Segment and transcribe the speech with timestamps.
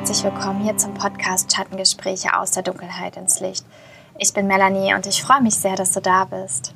[0.00, 3.66] herzlich willkommen hier zum Podcast Schattengespräche aus der Dunkelheit ins Licht.
[4.16, 6.72] Ich bin Melanie und ich freue mich sehr, dass du da bist.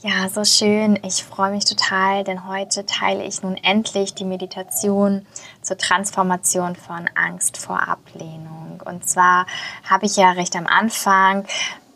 [0.00, 0.98] Ja, so schön.
[1.04, 5.24] Ich freue mich total, denn heute teile ich nun endlich die Meditation
[5.62, 8.82] zur Transformation von Angst vor Ablehnung.
[8.84, 9.46] Und zwar
[9.88, 11.46] habe ich ja recht am Anfang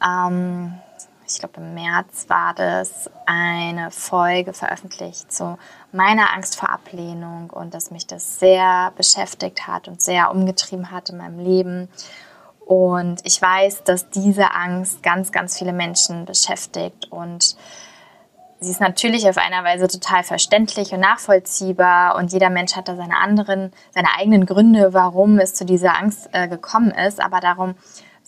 [0.07, 0.79] ähm,
[1.29, 5.59] ich glaube im März war das, eine Folge veröffentlicht zu
[5.93, 11.11] meiner Angst vor Ablehnung und dass mich das sehr beschäftigt hat und sehr umgetrieben hat
[11.11, 11.89] in meinem Leben.
[12.67, 17.57] Und ich weiß, dass diese Angst ganz, ganz viele Menschen beschäftigt und
[18.61, 22.97] sie ist natürlich auf einer Weise total verständlich und nachvollziehbar und jeder Mensch hat da
[22.97, 27.21] seine anderen, seine eigenen Gründe, warum es zu dieser Angst äh, gekommen ist.
[27.21, 27.75] Aber darum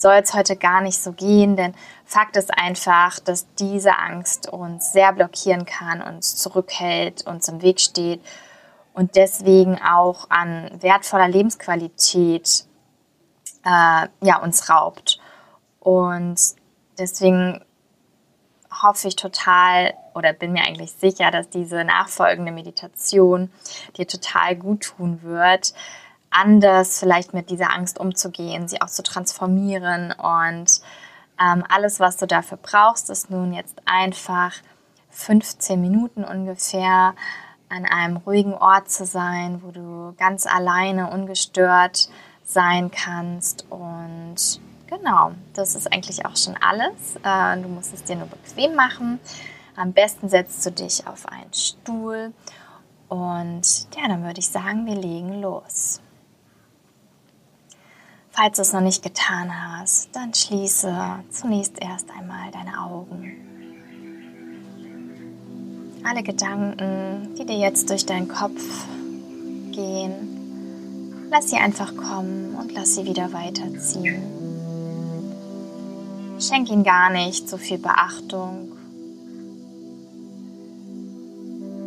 [0.01, 1.75] soll es heute gar nicht so gehen, denn
[2.07, 7.81] Fakt ist einfach, dass diese Angst uns sehr blockieren kann, uns zurückhält, uns im Weg
[7.81, 8.20] steht
[8.95, 12.65] und deswegen auch an wertvoller Lebensqualität
[13.65, 15.20] äh, ja, uns raubt.
[15.81, 16.39] Und
[16.98, 17.62] deswegen
[18.83, 23.51] hoffe ich total oder bin mir eigentlich sicher, dass diese nachfolgende Meditation
[23.97, 25.75] dir total gut tun wird,
[26.31, 30.12] anders vielleicht mit dieser Angst umzugehen, sie auch zu transformieren.
[30.12, 30.81] Und
[31.41, 34.53] ähm, alles, was du dafür brauchst, ist nun jetzt einfach
[35.11, 37.14] 15 Minuten ungefähr
[37.69, 42.08] an einem ruhigen Ort zu sein, wo du ganz alleine, ungestört
[42.45, 43.64] sein kannst.
[43.70, 47.17] Und genau, das ist eigentlich auch schon alles.
[47.23, 49.20] Äh, du musst es dir nur bequem machen.
[49.77, 52.33] Am besten setzt du dich auf einen Stuhl.
[53.08, 56.01] Und ja, dann würde ich sagen, wir legen los.
[58.41, 60.94] Falls du es noch nicht getan hast, dann schließe
[61.28, 63.36] zunächst erst einmal deine Augen.
[66.02, 68.62] Alle Gedanken, die dir jetzt durch deinen Kopf
[69.73, 74.23] gehen, lass sie einfach kommen und lass sie wieder weiterziehen.
[76.39, 78.73] Schenk ihnen gar nicht so viel Beachtung.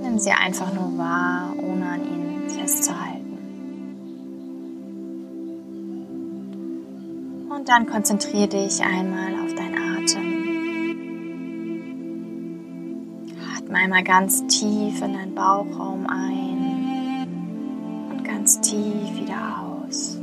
[0.04, 1.56] Nimm sie einfach nur wahr,
[7.64, 10.44] Und dann konzentriere dich einmal auf deinen Atem.
[13.58, 17.26] Atme einmal ganz tief in deinen Bauchraum ein
[18.12, 20.18] und ganz tief wieder aus.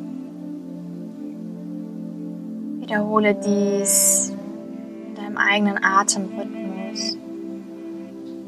[2.81, 4.35] Wiederhole dies
[5.09, 7.17] in deinem eigenen Atemrhythmus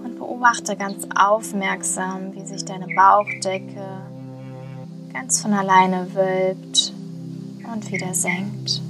[0.05, 4.03] und beobachte ganz aufmerksam, wie sich deine Bauchdecke
[5.15, 6.92] ganz von alleine wölbt
[7.73, 8.83] und wieder senkt.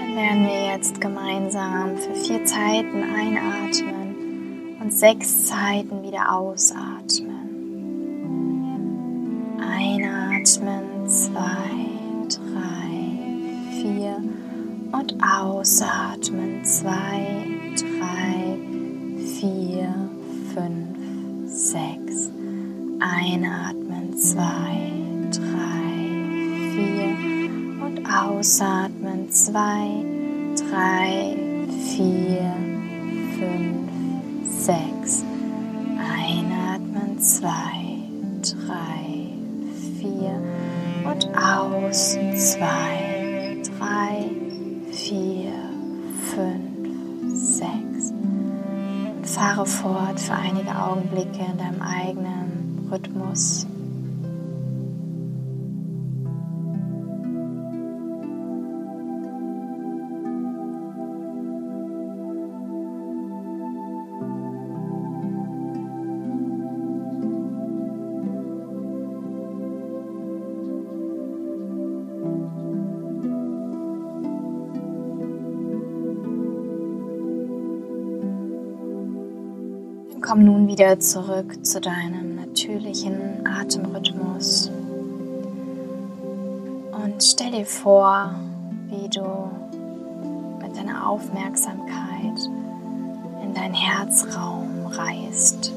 [0.00, 7.38] Dann werden wir jetzt gemeinsam für vier Zeiten einatmen und sechs Zeiten wieder ausatmen.
[9.60, 11.86] Einatmen, zwei,
[12.28, 14.22] drei, vier
[14.92, 17.27] und ausatmen, zwei,
[23.00, 24.90] Einatmen, zwei,
[25.30, 25.94] drei,
[26.74, 30.04] vier und ausatmen, zwei,
[30.56, 31.36] drei,
[31.94, 32.54] vier,
[33.38, 33.88] fünf,
[34.50, 35.24] sechs.
[35.96, 37.98] Einatmen, zwei,
[38.42, 39.28] drei,
[40.00, 40.42] vier
[41.04, 44.28] und aus, zwei, drei,
[44.90, 45.52] vier,
[46.34, 48.12] fünf, sechs.
[49.22, 52.37] Fahre fort für einige Augenblicke in deinem eigenen
[52.90, 53.66] Rhythmus.
[80.20, 82.27] Komm nun wieder zurück zu deinem
[82.58, 84.68] natürlichen Atemrhythmus
[86.90, 88.34] und stell dir vor,
[88.88, 89.22] wie du
[90.60, 92.36] mit deiner Aufmerksamkeit
[93.44, 95.72] in dein Herzraum reist.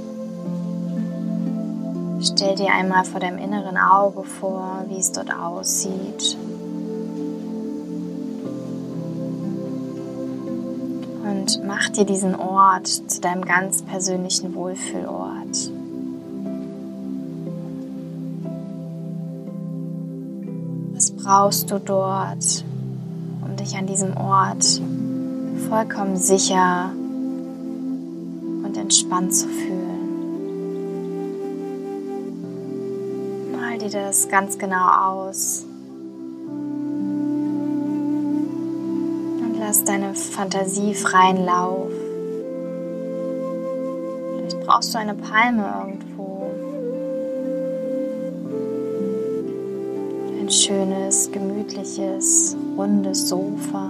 [2.21, 6.37] Stell dir einmal vor deinem inneren Auge vor, wie es dort aussieht.
[11.23, 15.80] und mach dir diesen Ort zu deinem ganz persönlichen Wohlfühlort.
[21.23, 22.65] Brauchst du dort,
[23.43, 24.81] um dich an diesem Ort
[25.69, 26.91] vollkommen sicher
[28.63, 29.91] und entspannt zu fühlen.
[33.51, 35.65] Mal dir das ganz genau aus.
[39.39, 41.91] Und lass deine Fantasie freien Lauf.
[44.37, 46.10] Vielleicht brauchst du eine Palme irgendwo.
[50.51, 53.89] Schönes, gemütliches, rundes Sofa.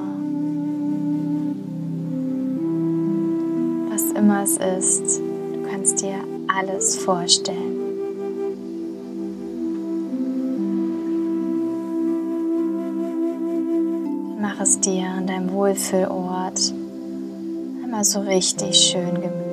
[3.90, 6.16] Was immer es ist, du kannst dir
[6.48, 7.80] alles vorstellen.
[14.40, 16.74] Mach es dir an deinem Wohlfühlort
[17.84, 19.51] einmal so richtig schön gemütlich.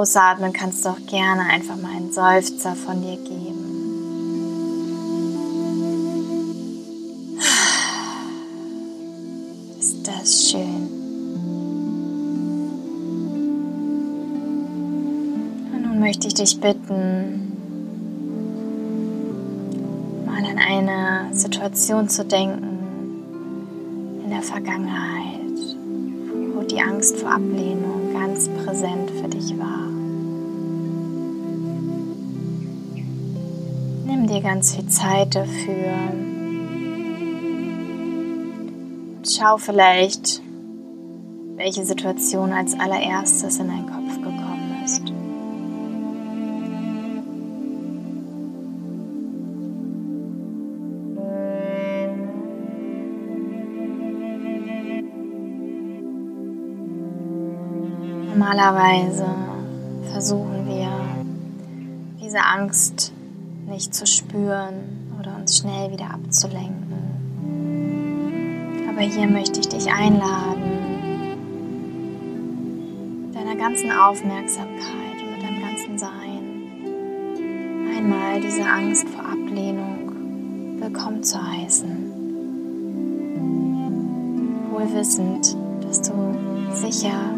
[0.00, 4.56] Ausatmen kannst du auch gerne einfach mal einen Seufzer von dir geben.
[9.78, 10.88] Ist das schön?
[15.74, 17.52] Und nun möchte ich dich bitten,
[20.24, 22.78] mal an eine Situation zu denken
[24.24, 25.76] in der Vergangenheit,
[26.54, 29.89] wo die Angst vor Ablehnung ganz präsent für dich war.
[34.30, 35.92] Dir ganz viel Zeit dafür.
[39.26, 40.40] Schau vielleicht,
[41.56, 45.02] welche Situation als allererstes in deinen Kopf gekommen ist.
[58.28, 59.26] Normalerweise
[60.12, 60.88] versuchen wir,
[62.22, 63.12] diese Angst
[63.70, 66.90] nicht zu spüren oder uns schnell wieder abzulenken.
[68.88, 71.36] Aber hier möchte ich dich einladen,
[73.26, 76.40] mit deiner ganzen Aufmerksamkeit und mit deinem ganzen Sein
[77.96, 82.10] einmal diese Angst vor Ablehnung willkommen zu heißen.
[84.72, 86.12] Wohl wissend, dass du
[86.72, 87.34] sicher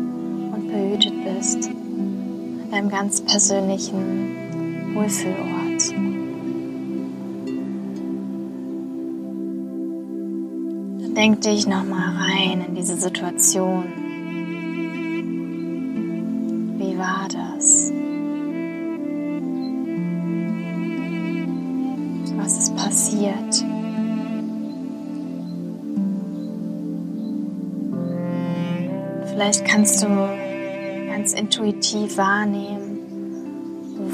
[0.54, 5.61] und behütet bist an deinem ganz persönlichen Wohlfühlort.
[11.14, 13.84] Denk dich nochmal rein in diese Situation.
[16.78, 17.92] Wie war das?
[22.36, 23.64] Was ist passiert?
[29.26, 30.08] Vielleicht kannst du
[31.08, 32.98] ganz intuitiv wahrnehmen,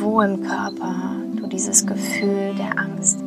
[0.00, 3.17] wo im Körper du dieses Gefühl der Angst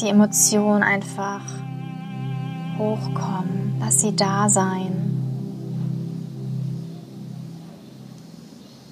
[0.00, 1.42] die Emotion einfach
[2.78, 4.92] hochkommen, lass sie da sein,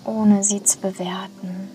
[0.04, 1.68] ohne sie zu bewerten.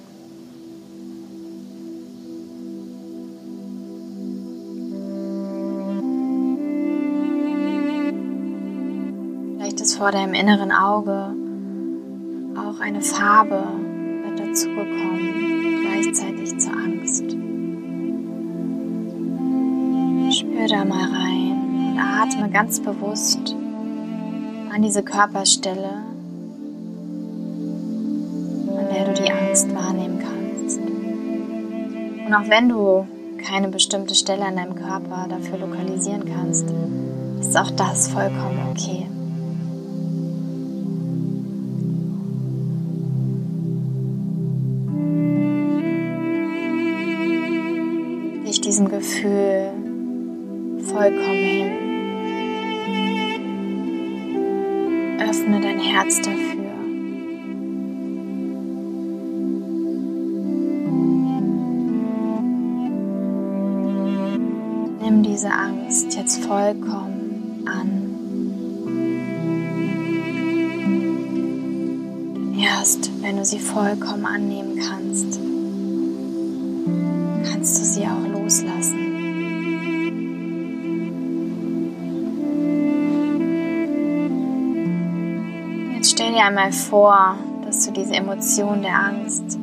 [10.04, 11.34] vor deinem inneren Auge
[12.58, 13.64] auch eine Farbe
[14.26, 15.33] wird dazugekommen,
[22.44, 23.56] atme ganz bewusst
[24.74, 26.04] an diese Körperstelle,
[28.70, 30.80] an der du die Angst wahrnehmen kannst.
[32.26, 33.08] Und auch wenn du
[33.38, 36.66] keine bestimmte Stelle an deinem Körper dafür lokalisieren kannst,
[37.40, 39.08] ist auch das vollkommen okay.
[67.68, 68.10] An.
[72.60, 75.40] Erst wenn du sie vollkommen annehmen kannst,
[77.50, 79.00] kannst du sie auch loslassen.
[85.96, 89.58] Jetzt stell dir einmal vor, dass du diese Emotion der Angst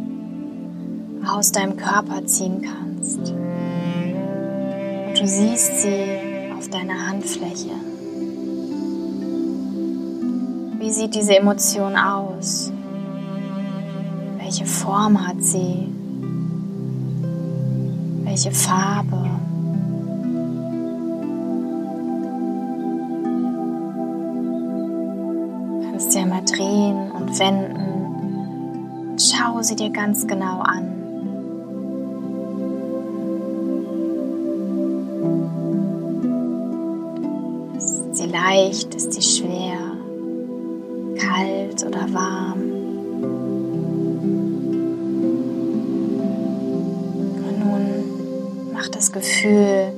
[1.27, 3.19] aus deinem Körper ziehen kannst.
[3.19, 7.71] Und du siehst sie auf deiner Handfläche.
[10.91, 12.73] Wie sieht diese Emotion aus?
[14.39, 15.87] Welche Form hat sie?
[18.25, 19.31] Welche Farbe?
[25.79, 30.89] Du kannst sie einmal drehen und wenden und schau sie dir ganz genau an.
[37.77, 38.93] Ist sie leicht?
[38.97, 39.70] Ist sie schwer?
[41.91, 42.81] Oder warm?
[49.01, 49.95] das Gefühl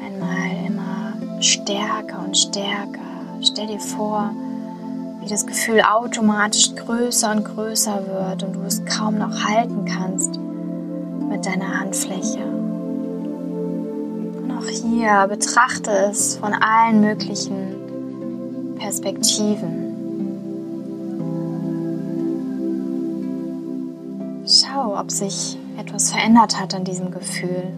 [0.00, 3.00] einmal immer stärker und stärker.
[3.42, 4.30] Stell dir vor,
[5.20, 10.38] wie das Gefühl automatisch größer und größer wird und du es kaum noch halten kannst
[11.28, 12.44] mit deiner Handfläche.
[14.36, 19.87] Und auch hier betrachte es von allen möglichen Perspektiven.
[24.98, 27.72] Ob sich etwas verändert hat an diesem Gefühl.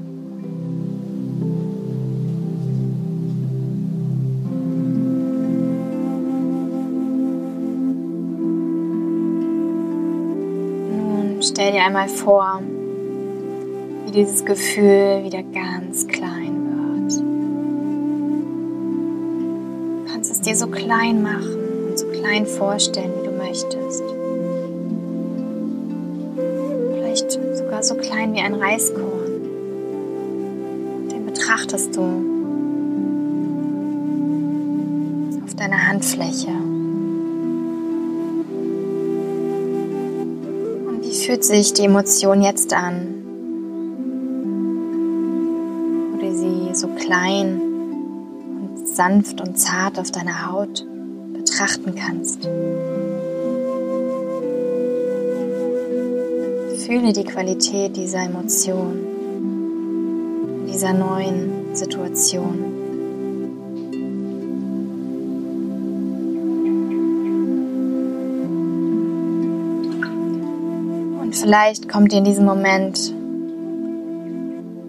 [11.42, 12.60] stell dir einmal vor,
[14.04, 17.20] wie dieses Gefühl wieder ganz klein wird.
[20.06, 24.19] Du kannst es dir so klein machen und so klein vorstellen, wie du möchtest.
[28.20, 29.40] Klein wie ein Reiskorn.
[31.10, 32.02] Den betrachtest du
[35.44, 36.52] auf deiner Handfläche.
[41.26, 43.14] fühlt sich die Emotion jetzt an?
[46.12, 50.84] Wo du sie so klein und sanft und zart auf deiner Haut
[51.32, 52.48] betrachten kannst.
[56.90, 58.98] Fühle die Qualität dieser Emotion,
[60.68, 62.64] dieser neuen Situation.
[71.32, 73.14] vielleicht kommt dir in diesem Moment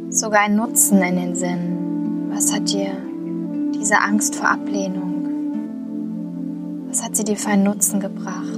[0.10, 2.32] sogar ein Nutzen in den Sinn.
[2.34, 2.94] Was hat dir
[3.76, 5.28] diese Angst vor Ablehnung?
[6.90, 8.51] Was hat sie dir für einen Nutzen gebracht?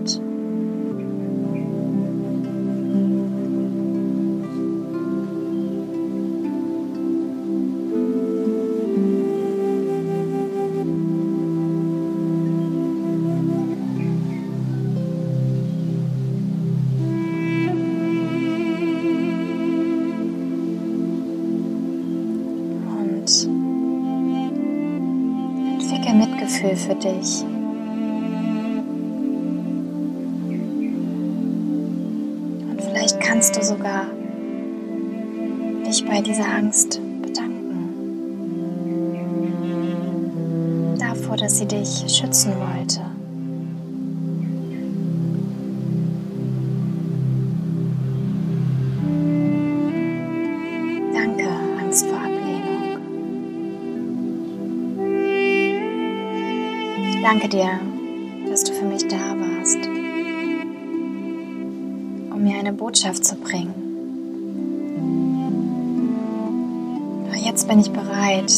[26.14, 27.44] Mitgefühl für dich.
[32.70, 34.06] Und vielleicht kannst du sogar
[35.88, 37.90] dich bei dieser Angst bedanken.
[41.00, 43.13] Davor, dass sie dich schützen wollte.
[57.34, 57.80] Danke dir,
[58.48, 59.78] dass du für mich da warst,
[62.32, 63.74] um mir eine Botschaft zu bringen.
[67.28, 68.54] Doch jetzt bin ich bereit,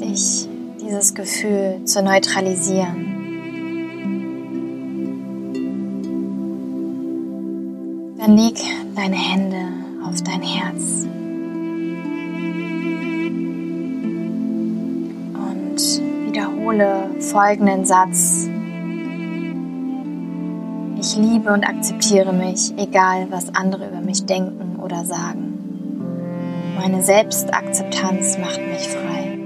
[0.00, 0.48] dich,
[0.80, 3.06] dieses Gefühl zu neutralisieren.
[8.18, 8.56] Dann leg
[8.96, 9.68] deine Hände
[10.04, 11.06] auf dein Herz.
[16.72, 18.48] Wiederhole folgenden Satz.
[20.98, 25.58] Ich liebe und akzeptiere mich, egal was andere über mich denken oder sagen.
[26.78, 29.38] Meine Selbstakzeptanz macht mich frei.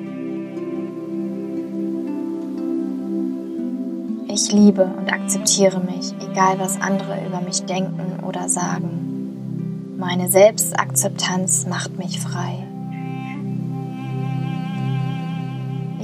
[4.28, 9.95] Ich liebe und akzeptiere mich, egal was andere über mich denken oder sagen.
[9.99, 12.65] Meine Selbstakzeptanz macht mich frei.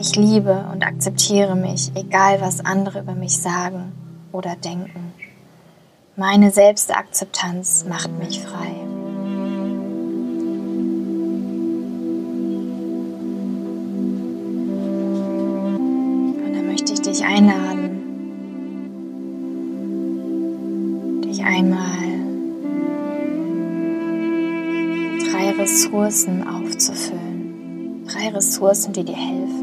[0.05, 3.93] Ich liebe und akzeptiere mich, egal was andere über mich sagen
[4.33, 5.13] oder denken.
[6.17, 8.73] Meine Selbstakzeptanz macht mich frei.
[16.37, 18.01] Und dann möchte ich dich einladen,
[21.25, 22.09] dich einmal
[25.31, 28.05] drei Ressourcen aufzufüllen.
[28.09, 29.62] Drei Ressourcen, die dir helfen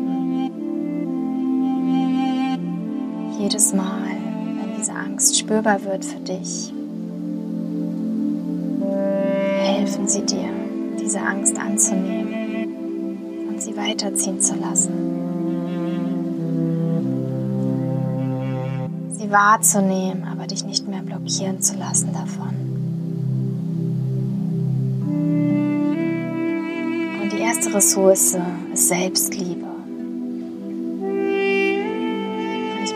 [3.39, 4.17] jedes Mal,
[4.59, 6.73] wenn diese Angst spürbar wird für dich,
[9.59, 10.49] helfen sie dir,
[10.99, 14.91] diese Angst anzunehmen und sie weiterziehen zu lassen.
[19.11, 22.55] Sie wahrzunehmen, aber dich nicht mehr blockieren zu lassen davon.
[27.21, 28.37] Und die erste Ressource
[28.73, 29.68] ist Selbstliebe.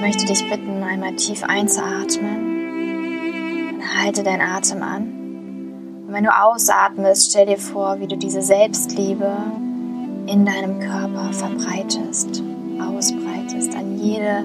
[0.03, 3.74] Möchte dich bitten, einmal tief einzuatmen.
[3.74, 6.03] Und halte deinen Atem an.
[6.05, 9.31] Und wenn du ausatmest, stell dir vor, wie du diese Selbstliebe
[10.27, 12.43] in deinem Körper verbreitest,
[12.81, 14.43] ausbreitest, an jede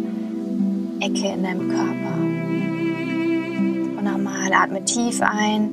[1.00, 2.14] Ecke in deinem Körper.
[3.98, 5.70] Und nochmal, atme tief ein.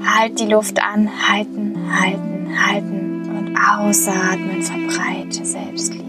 [0.00, 6.03] Halt die Luft an, halten, halten, halten und ausatmen, verbreite Selbstliebe.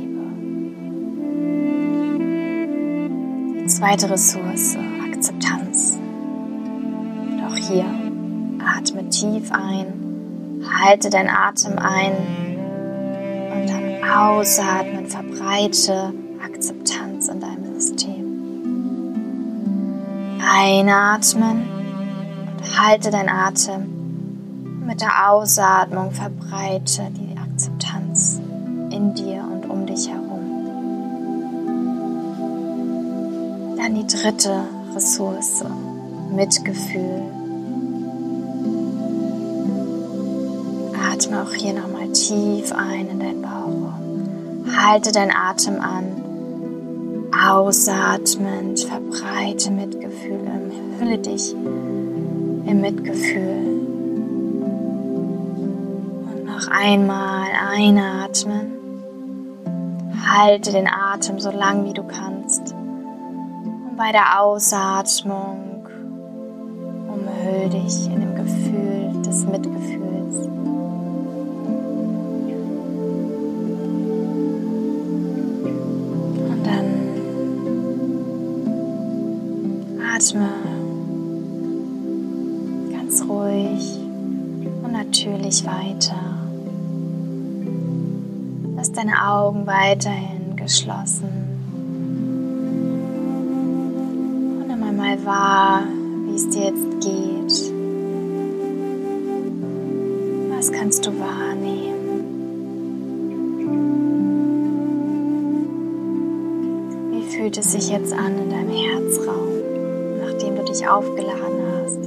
[3.68, 4.78] Zweite Ressource,
[5.12, 5.98] Akzeptanz
[7.68, 7.86] hier.
[8.78, 12.14] Atme tief ein, halte deinen Atem ein
[13.52, 18.26] und dann ausatmen, verbreite Akzeptanz in deinem System.
[20.42, 21.68] Einatmen
[22.58, 23.92] und halte deinen Atem.
[24.86, 28.40] Mit der Ausatmung verbreite die Akzeptanz
[28.92, 29.55] in dir und
[33.96, 35.64] Dann die dritte Ressource,
[36.30, 37.22] Mitgefühl.
[41.14, 44.66] Atme auch hier nochmal tief ein in deinen Bauchraum.
[44.76, 46.08] Halte deinen Atem an.
[47.48, 50.42] Ausatmend, verbreite Mitgefühl,
[51.00, 53.80] hülle dich im Mitgefühl.
[56.34, 58.74] Und noch einmal einatmen.
[60.28, 62.35] Halte den Atem so lang wie du kannst.
[63.96, 65.88] Und bei der Ausatmung
[67.08, 70.50] umhüll dich in dem Gefühl des Mitgefühls.
[80.14, 80.50] Atme
[82.92, 83.98] ganz ruhig
[84.84, 86.20] und natürlich weiter.
[88.76, 91.35] Lass deine Augen weiterhin geschlossen.
[95.26, 95.84] Wahr,
[96.26, 97.74] wie es dir jetzt geht.
[100.56, 101.94] Was kannst du wahrnehmen?
[107.12, 109.56] Wie fühlt es sich jetzt an in deinem Herzraum?
[110.76, 112.00] dich aufgeladen hast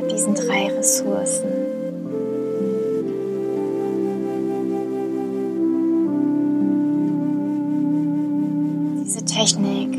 [0.00, 1.46] mit diesen drei Ressourcen.
[9.02, 9.95] Diese Technik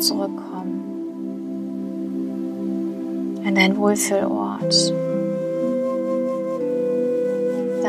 [0.00, 0.86] zurückkommen.
[3.44, 4.94] An dein Wohlfühlort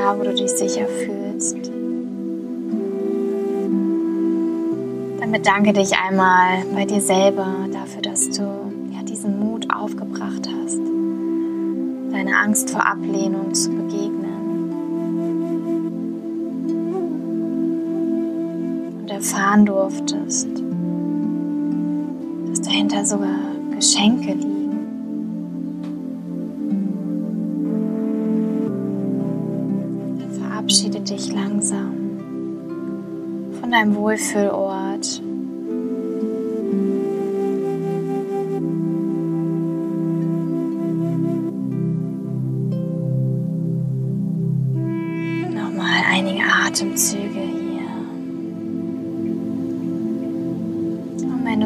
[0.01, 1.57] da, wo du dich sicher fühlst.
[5.19, 8.43] Dann bedanke dich einmal bei dir selber dafür, dass du
[8.91, 10.79] ja, diesen Mut aufgebracht hast,
[12.11, 14.31] deine Angst vor Ablehnung zu begegnen.
[19.01, 20.49] Und erfahren durftest,
[22.71, 23.39] dahinter sogar
[23.75, 24.61] Geschenke liegen
[31.11, 31.93] dich langsam
[33.59, 35.21] von deinem Wohlfühlort.
[45.53, 47.60] Nochmal einige Atemzüge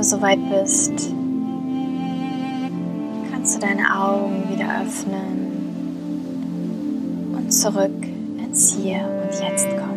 [0.05, 0.91] soweit bist,
[3.31, 5.55] kannst du deine Augen wieder öffnen
[7.35, 8.05] und zurück
[8.37, 9.95] ins Hier und Jetzt kommen.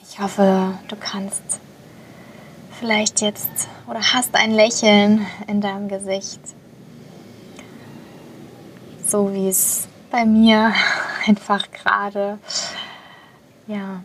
[0.00, 1.42] Ich hoffe, du kannst
[2.78, 3.50] vielleicht jetzt
[3.88, 6.40] oder hast ein Lächeln in deinem Gesicht,
[9.04, 10.72] so wie es bei mir
[11.26, 12.38] einfach gerade
[13.66, 14.02] ja,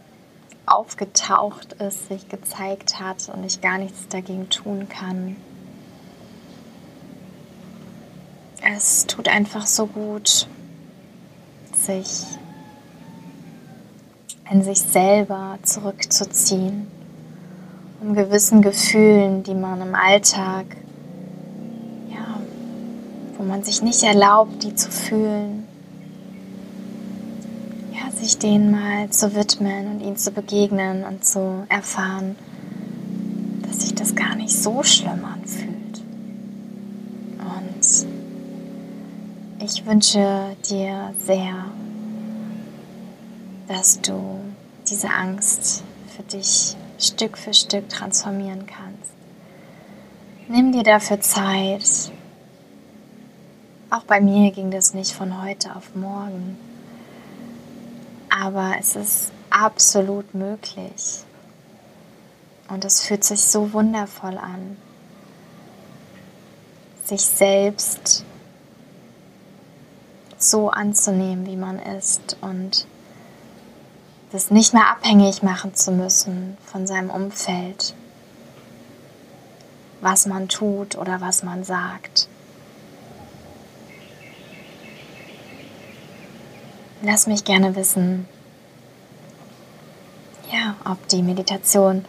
[0.66, 5.36] aufgetaucht ist, sich gezeigt hat und ich gar nichts dagegen tun kann.
[8.62, 10.48] Es tut einfach so gut,
[11.74, 12.26] sich
[14.50, 16.88] in sich selber zurückzuziehen,
[18.02, 20.66] um gewissen Gefühlen, die man im Alltag,
[22.10, 22.40] ja,
[23.38, 25.67] wo man sich nicht erlaubt, die zu fühlen,
[28.28, 32.36] sich denen mal zu widmen und ihnen zu begegnen und zu erfahren,
[33.66, 36.02] dass sich das gar nicht so schlimm anfühlt.
[37.40, 38.06] Und
[39.64, 41.68] ich wünsche dir sehr,
[43.70, 44.42] dass du
[44.90, 49.14] diese Angst für dich Stück für Stück transformieren kannst.
[50.50, 52.12] Nimm dir dafür Zeit.
[53.90, 56.67] Auch bei mir ging das nicht von heute auf morgen.
[58.40, 61.24] Aber es ist absolut möglich.
[62.70, 64.78] Und es fühlt sich so wundervoll an,
[67.06, 68.26] sich selbst
[70.38, 72.86] so anzunehmen, wie man ist und
[74.32, 77.96] das nicht mehr abhängig machen zu müssen von seinem Umfeld,
[80.02, 82.28] was man tut oder was man sagt.
[87.04, 88.28] Lass mich gerne wissen,
[90.52, 92.06] ja, ob die Meditation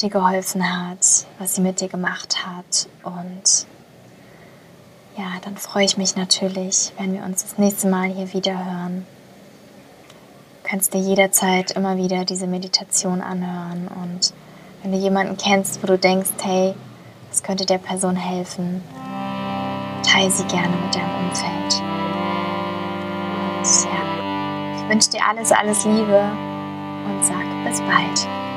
[0.00, 3.66] dir geholfen hat, was sie mit dir gemacht hat und
[5.16, 9.06] ja, dann freue ich mich natürlich, wenn wir uns das nächste Mal hier wieder hören.
[10.62, 14.32] Du kannst dir jederzeit immer wieder diese Meditation anhören und
[14.82, 16.74] wenn du jemanden kennst, wo du denkst, hey,
[17.30, 18.82] das könnte der Person helfen,
[20.04, 21.97] teile sie gerne mit deinem Umfeld.
[24.88, 26.30] Wünsche dir alles, alles Liebe
[27.04, 28.47] und sag bis bald.